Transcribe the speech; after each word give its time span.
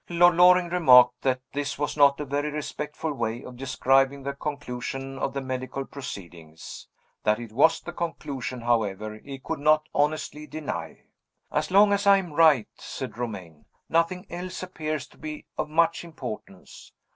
Lord 0.09 0.33
Loring 0.33 0.69
remarked 0.69 1.21
that 1.21 1.41
this 1.53 1.77
was 1.77 1.95
not 1.95 2.19
a 2.19 2.25
very 2.25 2.49
respectful 2.49 3.13
way 3.13 3.43
of 3.43 3.55
describing 3.55 4.23
the 4.23 4.33
conclusion 4.33 5.19
of 5.19 5.31
the 5.35 5.41
medical 5.41 5.85
proceedings. 5.85 6.87
That 7.23 7.37
it 7.39 7.51
was 7.51 7.79
the 7.79 7.91
conclusion, 7.93 8.61
however, 8.61 9.19
he 9.23 9.37
could 9.37 9.59
not 9.59 9.87
honestly 9.93 10.47
deny. 10.47 11.03
"As 11.51 11.69
long 11.69 11.93
as 11.93 12.07
I 12.07 12.17
am 12.17 12.33
right," 12.33 12.67
said 12.77 13.15
Romayne, 13.15 13.65
"nothing 13.89 14.25
else 14.27 14.63
appears 14.63 15.05
to 15.05 15.19
be 15.19 15.45
of 15.55 15.69
much 15.69 16.03
importance. 16.03 16.91